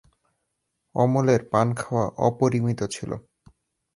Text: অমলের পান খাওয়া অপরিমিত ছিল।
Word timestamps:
অমলের 0.95 1.41
পান 1.51 1.67
খাওয়া 1.75 2.05
অপরিমিত 2.27 2.79
ছিল। 2.95 3.11